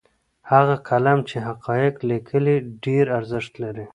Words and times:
هغه 0.51 0.75
قلم 0.89 1.19
چې 1.29 1.37
حقایق 1.47 1.95
لیکي 2.09 2.39
ډېر 2.83 3.05
ارزښت 3.17 3.53
لري. 3.63 3.85